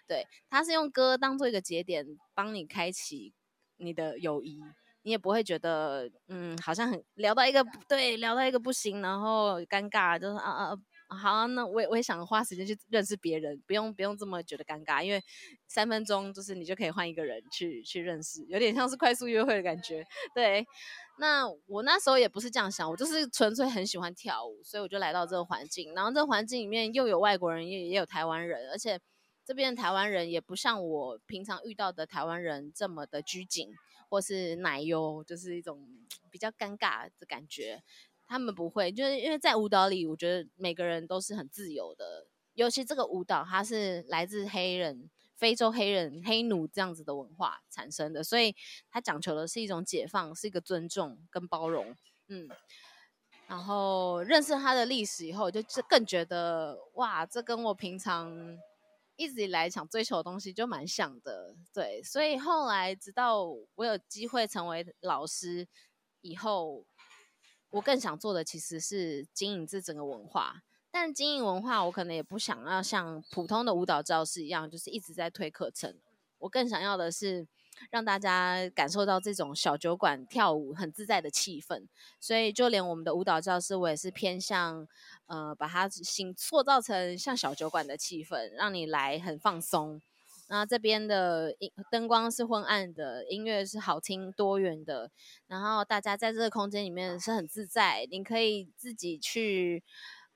[0.09, 3.33] 对，他是用歌当做一个节点，帮你开启
[3.77, 4.59] 你的友谊，
[5.03, 10.77] 你也不会觉得嗯好像很聊到一个对聊到一个不行，然后尴尬就是啊啊。
[11.09, 15.23] 好啊，那我也我也想花时间去认识别人，不用不用这么觉得尴尬，因为
[15.69, 20.05] 三分钟就是你就可以换一个人去去认识，有点像是快速约会的感觉。
[20.35, 20.67] 对，
[21.19, 28.99] 那我那时候也不是这样想，我就是纯粹很喜欢跳舞，所以我就来到这个环境，然后这个环境里面又有外国人，也也有台湾人，而且
[29.45, 33.69] 这边台湾人也不像我平常遇到的台湾人这么的拘谨，
[34.09, 35.87] 或是奶油，就是一种
[36.31, 37.83] 比较尴尬的感觉。
[38.27, 42.27] 他们不会，就是因为在舞蹈里，我觉得每个人都是很自由的。
[42.55, 48.55] 尤其这个舞蹈，它是来自黑人、非洲黑人、黑奴这样子的文化产生的，所以
[48.91, 51.97] 它讲求的是一种解放，是一个尊重跟包容。
[52.29, 52.49] 嗯，
[53.49, 58.57] 然后认识它的历史以后，就更觉得哇，这跟我平常
[59.17, 61.55] 一直以来想追求的东西就蛮像的。
[61.73, 65.69] 对，所以后来直到我有机会成为老师
[66.21, 66.87] 以后。
[67.75, 75.99] 我更想做的其实是经营这整个文化，但经营文化我可能也不想要像普通的舞蹈教室一样，就是一直在推课程。
[76.39, 77.49] 我更想要的是
[77.91, 81.89] 让大家感受到这种小酒馆跳舞很自在的气氛。
[82.21, 84.87] 所以就连我们的舞蹈教室，我也是偏向
[85.27, 90.01] 呃把它形塑造成像小酒馆的气氛，让你来很放松。
[90.47, 95.11] 那这边的灯灯光是昏暗的，音乐是好听多元的，
[95.47, 99.83] 然后大家在这个空间里面是很自在，你可以自己去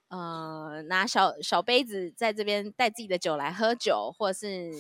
[0.09, 4.71] 呃拿小小杯子在这边带自己的酒来喝酒，或者是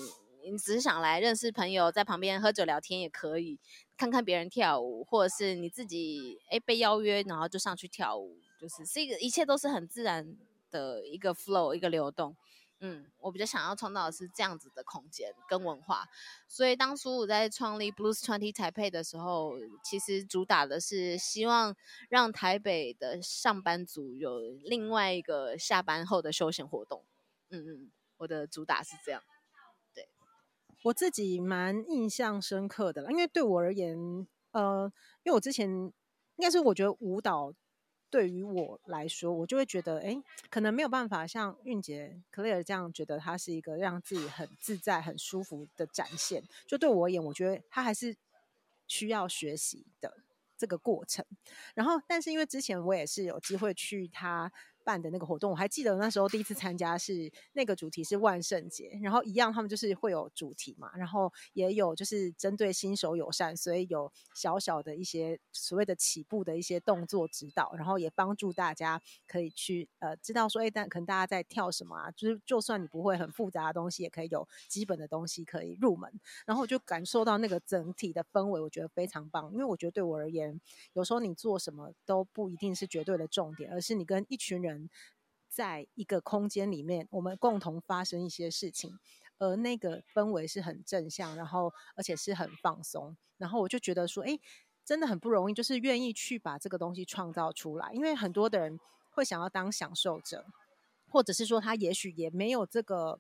[0.51, 3.59] 你只是想来认识朋友，在旁边喝酒聊天也可以，
[3.99, 10.37] 看看别人跳舞，或者是你自己诶被邀约，然后就上去跳舞，就是是一个一切都是很自然
[10.71, 12.35] 的一个 flow 一个流动。
[12.81, 16.07] 嗯，我比较想要创造的是这样子的空间跟文化，
[16.47, 21.75] 所以当初我在创立 Blues Twenty 台配的时候，其实主打的是希望
[22.09, 27.05] 让台北的上班族有另外一个下班后的休闲活动。
[27.51, 29.23] 嗯嗯，我的主打是这样。
[29.93, 30.09] 对，
[30.85, 34.93] 我自己蛮印象深刻的了，因为对我而言，呃，
[35.25, 35.93] 因为我之前应
[36.41, 37.53] 该是我觉得舞蹈。
[38.11, 46.42] 对于我来说，我就会觉得，哎，可能没有办法像韵杰、Clare 这样觉得它是一个让自己很自在、很舒服的展现。
[46.66, 48.16] 就对我而言，我觉得它还是
[48.87, 50.16] 需要学习的
[50.57, 51.25] 这个过程。
[51.75, 54.53] 然后，但是因为之前我也是有机会去他。
[54.88, 76.11] 办的那个活动，我还记得那时候第一次参加是那个主题是万圣节，然后一样他们就是会有主题嘛，然后也有就是针对新手友善，所以有小小的一些所谓的起步的一些动作指导，然后也帮助大家可以去呃知道说，哎，但可能大家在跳什么啊，就是就算你不会很复杂的东西，也可以有基本的东西可以入门，
[76.46, 80.59] 然后我就感受到那个整体的氛围，我觉得非常棒，因为我觉得对我而言，
[80.94, 84.78] 有时候你做什么都不一定是绝对的重点，而是你跟一群人。
[85.49, 88.99] 在一个空间里面，我们共同发生一些事情，
[89.38, 94.38] 而那个氛围是很正向，然后而且是很放松，然后我就觉得说，哎，
[94.85, 98.79] 真的很不容易，就是愿意去把这个东西创造出来，因为很多的人
[99.11, 100.45] 会想要当享受者，
[101.09, 103.19] 或者是说他也许也没有这个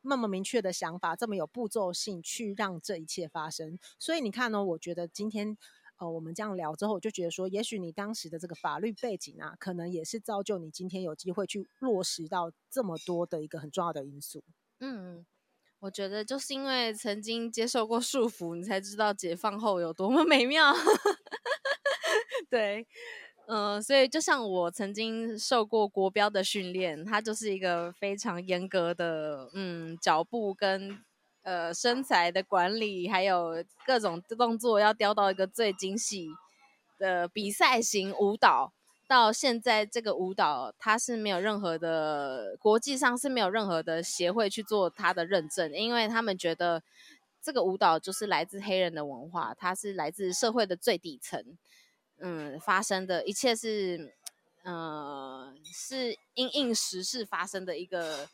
[0.00, 5.56] 那么明确的想法，这么有步骤性去让这一切发生，所以你看呢，我觉得今天。
[5.98, 14.44] 呃，我们这样聊之后，我就觉得说，也许你当时的这个法律背景啊，可能也是造就你今天有机会去落实到这么多的一个很重要的因素。
[14.80, 15.24] 嗯，
[15.80, 20.74] 我觉得就是因为曾经接受过束缚，你才知道解放后有多么美妙。
[22.50, 22.86] 对，
[23.48, 31.02] 嗯、所以就像我曾经受过国标的训练，它就是一个非常严格的，嗯，脚步跟。
[31.46, 36.26] 呃，身材的管理，还有各种动作要雕到一个最精细
[36.98, 38.72] 的比赛型舞蹈。
[39.06, 46.82] 到现在，这个舞蹈它是没有任何的国际上是没有任何的协会去做它的认证，因为他们觉得
[47.40, 51.40] 这个舞蹈就是来自黑人的文化，它是来自社会的最底层，
[52.18, 54.12] 嗯，发生的一切是，
[54.64, 58.28] 呃，是因应时事发生的一个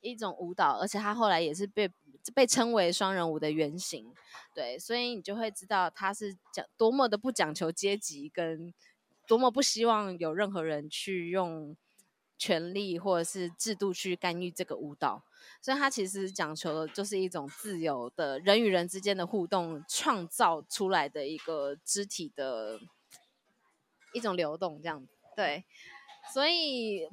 [0.00, 1.90] 一种舞蹈，而且它后来也是被。
[2.34, 4.12] 被称为双人舞的原型，
[4.54, 8.74] 对，所以你就会知道他是讲多么的不讲求阶级，跟
[9.26, 11.74] 多么不希望有任何人去用
[12.36, 15.22] 权力或者是制度去干预这个舞蹈，
[15.62, 22.78] 所以它其实讲求的就是一种自由的人与人之间的互动，创造出来的一个肢体的
[24.12, 25.08] 一种流动，这样。
[25.34, 25.64] 对，
[26.34, 27.08] 所以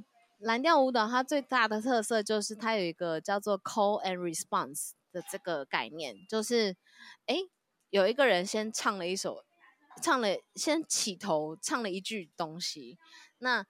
[0.45, 6.75] 蓝调舞蹈它最大的特色就是它有一个叫做 call and response 的这个概念，就是
[7.25, 7.37] 哎，
[7.89, 9.43] 有一个人先唱了一首，
[10.03, 12.97] 唱了先起头唱了一句东西，
[13.39, 13.65] 那。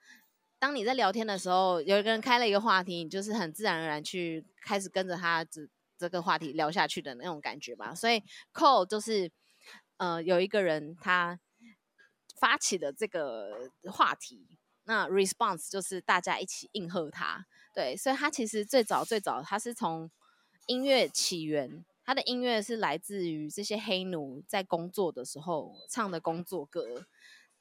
[0.58, 5.60] 当你在聊天的时候，有一个人开了一个话题，你就是很自然而然去开始跟着他这
[5.98, 7.94] 这个话题聊下去的那种感觉吧。
[7.94, 8.22] 所以
[8.54, 9.30] call 就是
[9.98, 11.38] 呃有一个人他
[12.40, 17.46] 发起的这个话题，那 response 就是大家一起应和他。
[17.74, 20.10] 对，所以他其实最早最早他是从
[20.66, 27.06] 音乐起源，他的音乐是来自于这些黑奴在工作的时候唱的工作歌，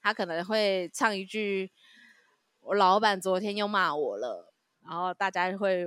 [0.01, 1.71] 他可能会唱一句。
[2.61, 5.85] 我老板昨天又骂我了，然后大家会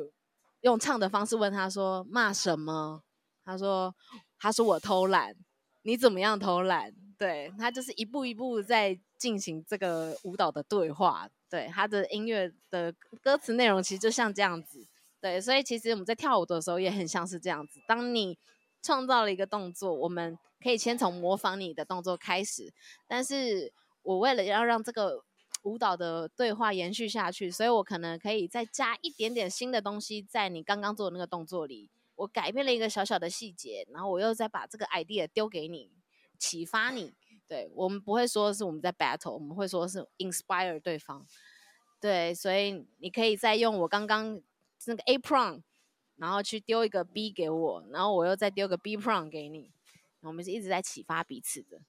[0.61, 3.03] 用唱的方式问他说骂什么？
[3.45, 3.93] 他说
[4.39, 5.35] 他说我偷懒，
[5.83, 6.95] 你怎么样偷懒？
[7.19, 11.29] 对，他就是一步一步在进行这个舞蹈的对话。
[11.51, 14.87] 对，他的音乐的歌词内容其实就像这样子。
[15.21, 17.81] 对，所以其实我们在跳舞的时候也很像是这样子。
[17.87, 18.39] 当你
[18.81, 22.73] 创造了一个动作，我们可以先从模仿你的动作开始，
[23.07, 25.25] 但是我为了要让这个。
[25.65, 31.91] 舞蹈的对话延续下去，所以我可能可以再加一点点新的东西在你刚刚做的那个动作里。
[32.15, 35.91] 我改变了一个小小的细节，然后我又再把这个 idea 丢给你，
[36.39, 37.13] 启发你。
[37.49, 41.27] 对，我们不会说是我们在 battle，我们会说是 inspire 对方。
[41.99, 44.41] 对，所以你可以再用我刚刚
[44.87, 45.63] 那个 A pron，
[46.17, 49.73] 然后去丢一个 B 给我，然后我又再丢个 B pron 给你。
[50.21, 51.81] 我们是一直在启发彼此的。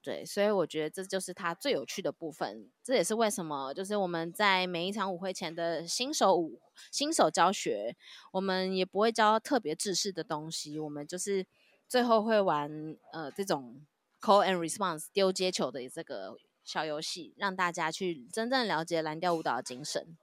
[0.00, 2.70] 对，所以我觉得这就是它最有趣的部分。
[2.82, 7.94] 这也是为什么，就是我们在每一场舞会前的新手舞、新手教学，
[8.32, 10.78] 我们也不会教特别制式的东西。
[10.78, 11.44] 我们就是
[11.86, 13.84] 最后会玩呃这种
[14.20, 20.16] call and response 丢接球的这个小游戏，让大家去真正了解蓝调舞蹈的精神。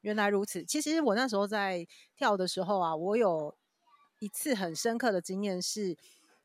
[0.00, 0.64] 原来如此。
[0.64, 3.56] 其实我那时候在跳的时候啊，我有
[4.18, 5.96] 一次很深刻的经验是。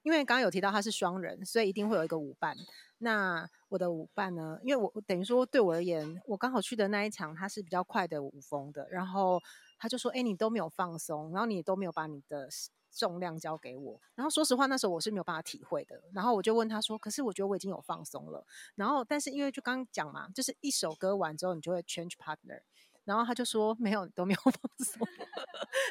[0.03, 2.57] 因为刚刚有提到他是双人，所以一定会有一个舞伴。
[2.97, 4.57] 那我的舞伴呢？
[4.63, 9.39] 因为我等于说对我而言，我刚好去的那一场他是比较快的舞风的，然后
[9.77, 12.49] 他就说：“哎，你都没有放松，然后你都没有把你的
[12.91, 16.01] 重量交给我。”然后说实话，那时候我是没有办法体会的。
[16.13, 22.61] 然后我就问他说：“可是我觉得我已经有放松了。”然后但是因为就刚讲嘛，就是一首歌完之后你就会 change partner。
[23.03, 24.53] 然后他就说：“没有，都没有放
[24.85, 25.07] 松。”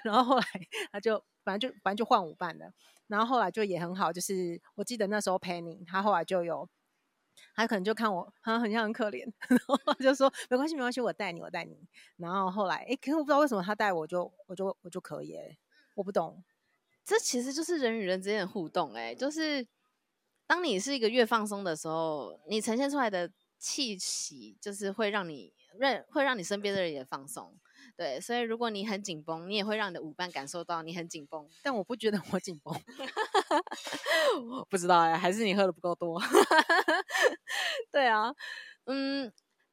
[0.05, 0.45] 然后后来
[0.93, 2.73] 他就反正就反正就换舞伴了。
[3.09, 6.69] 然后后来就也很好，就是我记得那时候 Penny，他后来就有，
[7.57, 11.77] 他可能就看我，他很像很可怜， 然后就说没关系没关系，我带你我带你。
[12.17, 15.37] 然后后来，哎，可是我不知道为什么他带我就我就我就可以，
[15.97, 16.41] 我不懂，
[17.07, 19.67] 这其实就是人与人之间的互动，哎，就是
[20.47, 27.57] 当你是一个越放松的时候，你呈现出来的气息就是会让你让会让你身边的人也放松。
[27.97, 31.49] 对，所以如果你很紧绷，你也会让你的舞伴感受到你很紧绷。
[31.63, 32.75] 但我不觉得我紧绷，
[34.71, 36.21] 不知道哎，还是你喝的不够多。
[37.93, 38.35] 对啊，
[38.87, 39.33] 嗯。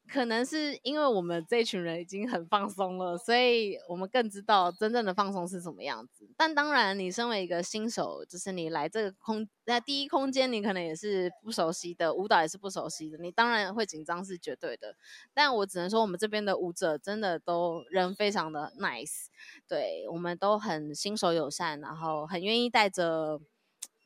[0.09, 6.29] 可能是因为我们这群人已经很放松了，所以我们更知道真正的放松是什么样子。
[6.37, 14.95] 但当然，你身为一个新手，就是你来这个空那第一空间，你可能也是不熟悉的，舞蹈也是不熟悉的，你当然会紧张是绝对的。
[15.33, 19.25] 但我只能说，我们这边的舞者真的都人非常的 nice，
[19.67, 23.41] 对，我们都很新手友善，然后很愿意带着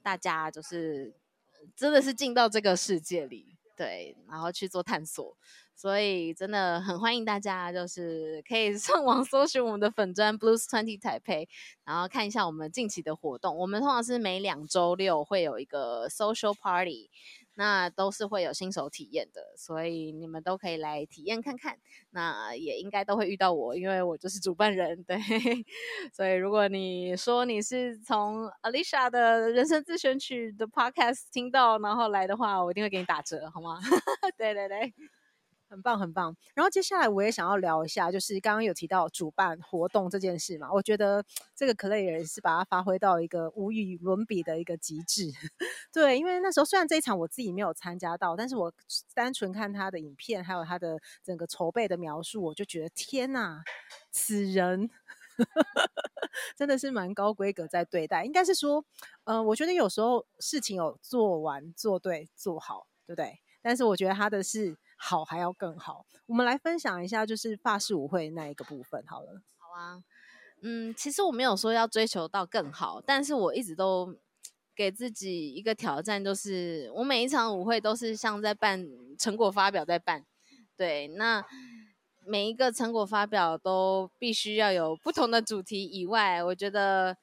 [0.01, 1.13] 大家，就是
[1.75, 5.37] 真的是进到这个世界里，对，然后去做探索。
[5.81, 11.47] 所以真的很欢迎大家，就是可以 上网搜寻我们的粉砖 Blues Twenty Taipei，
[11.83, 13.57] 然后看一下我们近期的活动。
[13.57, 17.09] 我们通常是每两周六会有一个 social party，
[17.55, 21.79] 那都是会有新手体验的，所以你们都可以来体验看看。
[22.11, 25.17] 那也应该都会遇到我，因为我就是主办人，对。
[26.13, 33.79] 所以如果你说你是从 Alicia 的人生自选曲的 podcast 听到，然后来的话，我一定会给你打折，好吗？
[34.37, 34.93] 对 对对。
[35.71, 36.35] 很棒，很棒。
[36.53, 40.69] 然后接下来我也想要聊一下，就是刚刚有提到主办活动这件事嘛。
[40.69, 41.23] 我觉得
[41.55, 45.31] 这个 Clare 是把它发挥到一个无与伦比的一个极致。
[45.93, 48.73] 对，因为那时候虽然这一场我自己没有参加到，但是我
[49.13, 53.63] 单纯看他的影片，还有他的整个筹备的描述，我就觉得天哪，
[54.11, 54.89] 此人
[56.57, 58.25] 真的是蛮高规格在对待。
[58.25, 58.83] 应该是说，
[59.23, 63.39] 嗯、我觉得有时候事情有做完、做对、做好，对不对？
[63.61, 64.75] 但是我觉得他的是。
[65.03, 66.05] 好还要更好。
[66.27, 69.41] 我们来分享一下，就是发式舞会那一个部分好了。
[69.57, 70.03] 好啊，
[70.61, 74.15] 嗯，其实我没有说要追求到更好，但是我一直都
[74.75, 78.87] 给自己一个挑战，就是我每一场舞会都是像在办
[79.17, 80.23] 成果发表在办。
[80.77, 81.43] 对，那
[82.25, 87.17] 每一个成果发表都必须要有不同的主题以外，我觉得。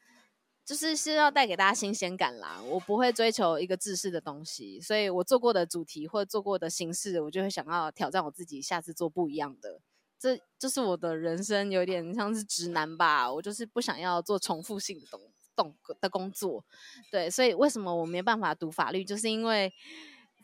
[0.68, 9.80] 就是是要带给大家新鲜感啦，我不会追求一个制式的东西，所以我做过的主题或做过的形式，我就会想要挑战我自己，下次做不一样的。
[10.18, 15.18] 这就是我的人生，有点像是直男吧，我就是不想要做重复性的动
[15.56, 16.62] 动的工作。
[17.10, 19.72] 对，所以为什么我没办法读法律，就是因为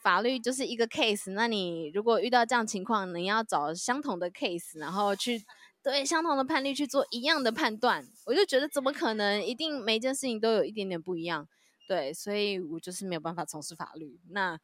[0.03, 5.45] 法律就是一个 case，那你如果遇到这样情况，你要找相同的 case，然后去。
[5.85, 9.45] 对相同的判例去做一样的判断，我就觉得怎么可能？
[9.45, 11.47] 一定每件事情都有一点点不一样。
[11.87, 14.19] 对，所以我就是没有办法从事法律。
[14.31, 14.59] 那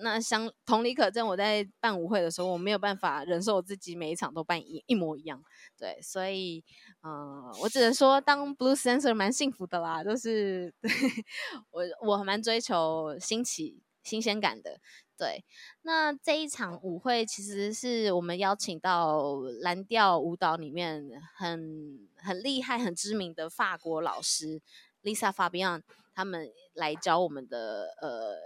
[0.00, 5.42] 那相同理可证，我在办舞会的时候，我没有办法忍受我自己每一场都办一一模一样。
[5.76, 6.64] 对，所以
[7.02, 10.90] 嗯、我只能说当 blues dancer 蛮幸福的啦，就是对
[11.72, 14.80] 我我蛮追求新奇新鲜感的。
[15.16, 15.44] 对，
[15.82, 24.60] 那这一场舞会其实是我们邀请到蓝调舞蹈里面很很厉害、很知名的法国老师
[25.04, 25.82] Lisa Fabian
[26.16, 28.36] 他们来教我们的呃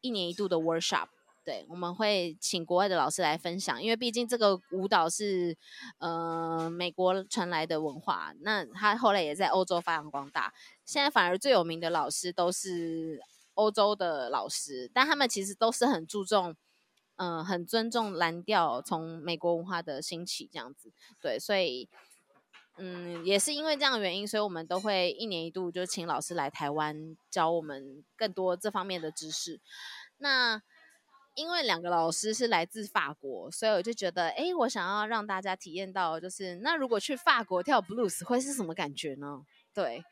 [0.00, 1.08] 一年一度的 workshop。
[1.44, 5.56] 对，我们会请国外的老师来分享，因为毕竟这个舞蹈是
[5.98, 10.54] 呃美国传来的文化，那他后来也在欧洲发扬光大。
[10.84, 13.20] 现在反而最有名的老师都是。
[13.54, 16.56] 欧洲的老师，但他们其实都是很注重，
[17.16, 21.88] 嗯、很尊重蓝调从美国文化的兴起这样子，对，所以，
[22.78, 29.60] 嗯，也是因为这样的原因，所以我们都会一年一度就请老师来台湾教我们更多这方面的知识。
[30.18, 30.62] 那
[31.34, 39.42] 因为两个老师是来自法国，所以我就觉得，哎，我想要让大家体验到，就是那如果去法国跳 blues 会是什么感觉呢？
[39.74, 40.02] 对。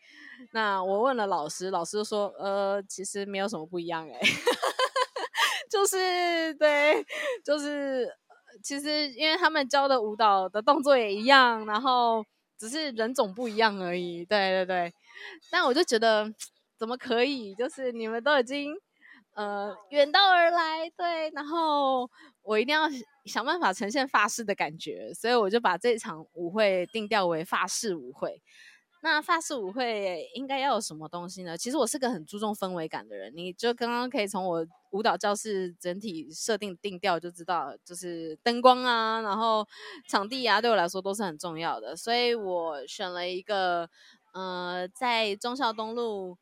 [0.52, 4.18] 那我问了老师，老师就说，呃，其实没有什么不一样，哎，
[5.70, 7.04] 就是对，
[7.44, 8.08] 就是
[8.62, 12.24] 其实因为他们教的舞蹈的动作也一样，然后
[12.58, 14.92] 只是人种不一样而已，对对对。
[15.50, 16.32] 但我就觉得
[16.78, 17.54] 怎么可以？
[17.54, 18.74] 就是你们都已经
[19.34, 22.08] 呃远道而来，对，然后
[22.42, 22.88] 我一定要
[23.26, 28.40] 想办法呈现法式的感觉，所以我就把这场舞会定调为法式舞会。
[29.03, 31.57] 那法式舞会应该要有什么东西呢？
[31.57, 39.66] 其实我是个很注重氛围感的人，你就刚刚可以从我舞蹈教室整体设定定调就知道，就是灯光啊，然后
[40.07, 41.96] 场地啊，对我来说都是很重要的。
[41.96, 43.88] 所以我选了一个，
[44.34, 46.36] 呃，在忠孝东路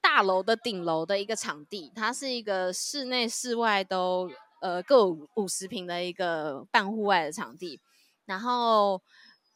[0.00, 4.30] 大楼的顶楼的一个场地，它是一个室内室外都
[4.60, 7.80] 呃各五十平的一个半户外的场地，
[8.24, 9.02] 然后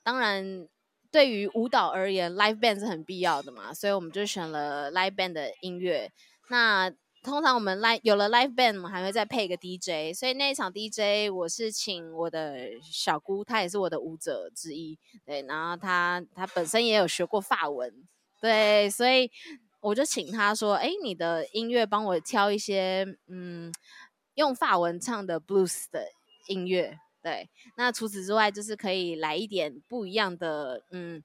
[0.03, 0.69] 当然。
[1.11, 6.13] 对于舞蹈而言，live band 是很必要的嘛，所以我们就选了 live band 的音乐。
[6.51, 6.91] 那
[7.23, 10.17] 通常我们 live 有了 live band，我们还会再配一个 DJ。
[10.17, 17.93] 所以那一场 DJ 我是请我的小姑，她也是我的舞者之一，对，然后她她本身也有学过法文，
[18.41, 19.31] 对，所以
[19.81, 23.73] 我就请她说，哎，你的音乐帮我挑一些，嗯，
[24.35, 26.07] 用法文唱的 blues 的
[26.47, 26.99] 音乐。
[27.21, 31.23] 对，那除此之外，就是可以来一点不一样的，嗯，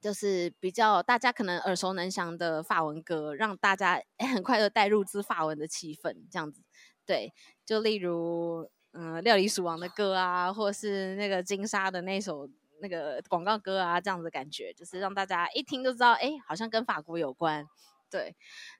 [0.00, 6.62] 就是比较大家可能耳熟能详的法文歌，让大家很快的带入之法文的气氛，这样子。
[7.04, 7.32] 对，
[7.66, 12.48] 就例如，嗯，料理鼠王的歌啊，或是那个金莎的那首
[12.80, 17.66] 那个广告歌啊，这样子感觉，就是让大家一听就知道，哎，好像跟法国有关。
[18.10, 18.34] 对，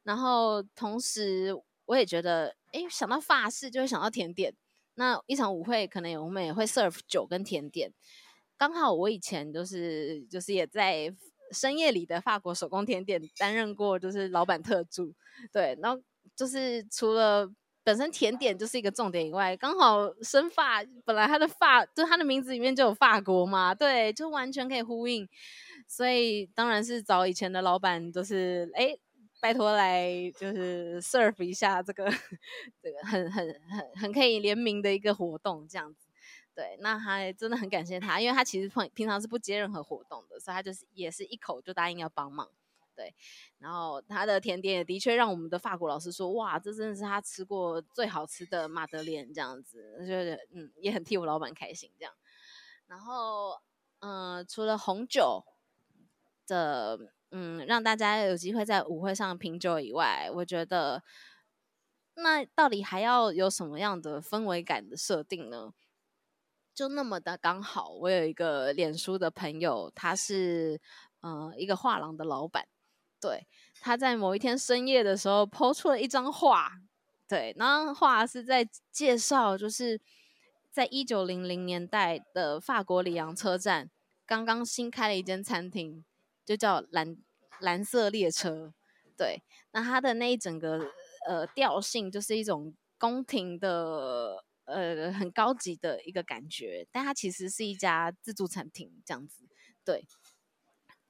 [0.04, 1.54] 然后同时
[1.84, 4.54] 我也觉得，哎，想到法式就会想到甜点。
[4.96, 7.92] 那一场舞会，可能我们也会 serve 酒跟甜点。
[8.56, 11.12] 刚好我以前就是就是也在
[11.50, 15.12] 深夜里的法国手工甜点担任过，就是老板特助。
[15.52, 16.00] 对，然后
[16.36, 17.50] 就是除了
[17.82, 25.28] 本身甜点就是一个重点以外，刚好生发本来它的发就它的名字里面就有法国嘛，对，就完全可以呼应。
[25.88, 28.96] 所以当然是找以前的老板，就是哎。
[29.44, 32.10] 拜托来就是 serve 一下这个
[32.80, 36.08] 这个很很很很可以联名的一个活动这样子，
[36.54, 42.48] 对，那还真的很感谢他，因为他其实平平常是不接任何活动的，所以他就是也是一口就答应要帮忙，
[42.96, 43.14] 对，
[43.58, 52.14] 然后他的甜点也的确让我们的法国老师说，哇，这真的是他吃过最好吃的马德莲这样子，就是嗯也很替我老板开心这样，
[52.86, 53.60] 然后
[53.98, 55.44] 嗯、除了红酒
[56.46, 57.12] 的。
[57.36, 61.02] 嗯，让大家有机会在舞会上品酒以外，我觉得
[62.14, 65.72] 那到底还要有什么样的氛围感的设定呢？
[66.72, 70.80] 就那么的刚好，我有一个脸书的朋友，他是
[71.22, 72.68] 呃一个画廊的老板，
[73.20, 73.48] 对，
[73.80, 76.70] 他在某一天深夜的时候抛出了一张画，
[77.26, 80.00] 对，那张画是在介绍，就是
[80.70, 83.90] 在一九零零年代的法国里昂车站，
[84.24, 86.04] 刚刚新开了一间餐厅，
[86.44, 87.16] 就叫蓝
[87.60, 88.72] 蓝色列车，
[89.16, 89.42] 对，
[89.72, 90.90] 那它的那一整个。
[91.26, 99.48] 呃，调性就是一种宫廷的，呃，很高级的一个感觉，但它其实是一家自助餐厅这样子，
[99.86, 100.04] 对。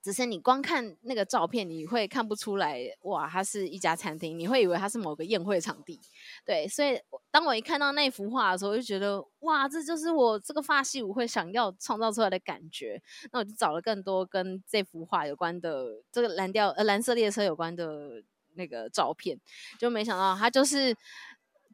[0.04, 5.98] 只是你光看那个照片，你会看不出来，哇，它是一家餐厅，你会以为它是某个宴会场地，
[6.44, 6.68] 对。
[6.68, 7.00] 所以
[7.30, 13.02] 当我一看到那幅画的时候，我就觉得，哇，这就是我这个发系舞会想要创造出来的感觉。
[13.32, 18.22] 那我就找了更多跟这幅画有关的，这个蓝调呃蓝色列车有关的。
[18.56, 19.36] 那个照片，
[19.80, 20.96] 就没想到它就是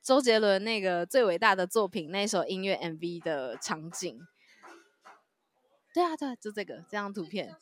[0.02, 4.18] 周杰伦那个最伟大的作品那首音乐 MV 的场景。
[5.92, 7.54] 对啊，对，就这个这张图片，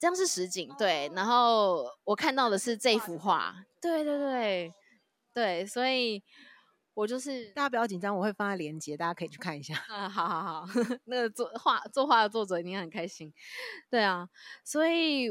[0.00, 0.68] 这样是实景。
[0.76, 3.54] 对，然后我看到的是这幅画。
[3.80, 4.74] 对对对
[5.32, 6.20] 对，所以
[6.94, 9.74] 我就是大家不要紧张，我会放在链接，大家可以去看一下。
[9.88, 10.66] 啊，好好好，
[11.04, 13.32] 那个作画作画的作者一定很开心。
[13.88, 14.28] 对啊，
[14.64, 15.30] 所以。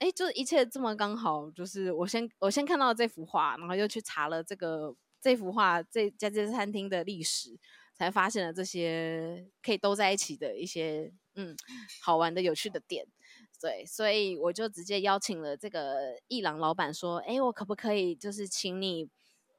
[0.00, 7.54] 哎，就是一切这么刚好，就是我先我先看到这幅画，然后又去查了这个这幅画这家这餐厅的历史，
[7.94, 11.54] 才发现了这些可以都在一起的一些嗯
[12.00, 13.06] 好玩的有趣的点。
[13.60, 19.08] 对，所以我就直接邀请了这个艺廊老板说，哎，我可不可以就是请你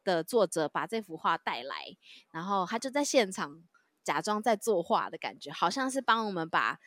[0.04, 1.96] 的作者把这幅画带来，
[2.32, 3.64] 然后他就在现场
[4.04, 6.80] 假装在作画的感觉，好像是帮我们把。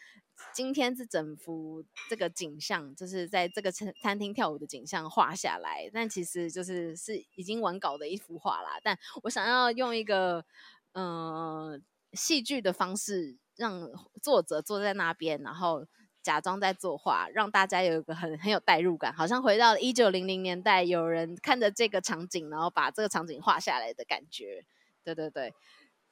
[0.52, 8.80] 今天这整幅这个景象，就是在这个餐餐厅跳舞的景象画下来，但其实就是是已经完稿的一幅画啦。
[8.82, 10.44] 但我想要用一个
[10.94, 11.80] 嗯、呃、
[12.14, 13.88] 戏剧的方式，让
[14.20, 15.86] 作者坐在那边，然后
[16.24, 24.64] 假装在作画，让大家有一个很很有代入感，好像回到了一九零零年代，有人看着这个场景，然后把这个场景画下来的感觉。
[25.04, 25.54] 对对对。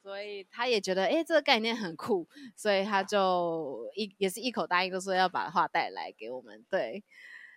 [0.03, 6.65] 所以他也觉得，哎、这个概念很酷，所以他就一也是一口答应，就说要把画带来给我们。
[6.69, 7.01] 对，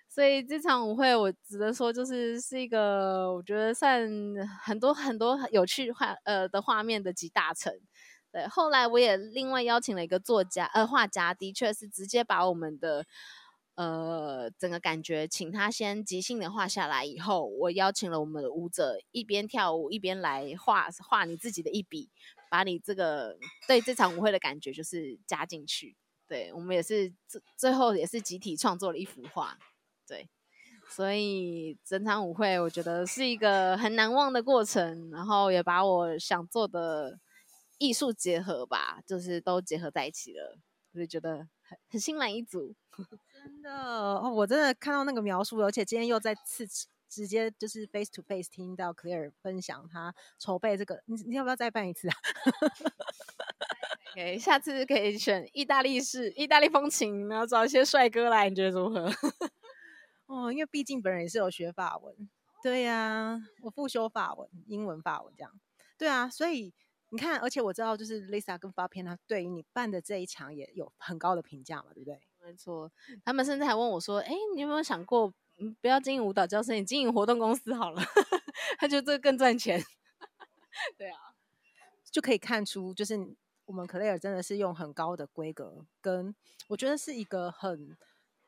[0.09, 4.09] 所以这场舞会，我只能说就是是一个我觉得算
[4.63, 7.73] 很多很多有趣画呃的画面的集大成。
[8.37, 13.07] 对，后来我也另外邀请了一个作家呃画家，的确是直接把我们的。
[13.76, 22.09] 呃，整个感觉，请他先即兴的画下来以后，我邀请了我们的舞者一边跳舞一边来画画你自己的一笔，
[22.49, 23.37] 把你这个
[23.68, 25.95] 对这场舞会的感觉就是加进去。
[26.26, 29.59] 对，我们也是最最后也是集体创作了一幅画。
[30.07, 30.26] 对，
[30.89, 37.18] 所以整场舞会我觉得是一个很难忘的过程，然后也把我想做的
[37.79, 40.59] 艺术结合吧，就是都结合在一起了，
[40.93, 42.74] 我就觉得很很心满意足。
[43.33, 46.66] 真的哦，我真的看到那个描述，而且今天又再次
[47.09, 52.14] 直接就是 face to face 听到 Claire 分享他筹备这个，你你要不要再办一次啊？
[54.12, 59.09] OK，下次可以选意大利式、意大利风情，然后找一些帅哥来，你觉得如何？
[60.27, 62.29] 哦，因为毕竟本人也是有学法文，
[62.62, 65.53] 对呀、啊，我复修法文、英文、法文这样，
[65.99, 66.72] 对啊，所以
[67.11, 72.21] 你看，而且我知道就是 Lisa 跟发片，他对于你办的这一场也有很高的评价嘛，对不对？
[72.43, 72.91] 没错，
[73.25, 78.03] 他们甚至还问我说：“哎，你有没有想过，嗯，不要经营舞蹈教室，你经营活动公司好了？
[78.79, 79.81] 他觉得这个更赚钱。
[80.99, 81.19] ”对啊，
[82.11, 83.17] 就可以看出，就是
[83.65, 86.35] 我们 Claire 真的是用很高的规格，跟
[86.69, 87.97] 我觉得是一个很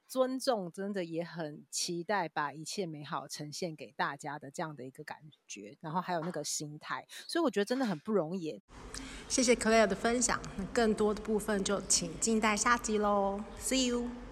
[0.08, 8.60] 尊重，真的也很期待把一切美好呈现给大家的这样的一个感觉，然后还有那个心态，所以我觉得真的很不容易。
[9.28, 14.27] 谢谢 Claire 的分享，那更多的部分就请静待下集喽，See you。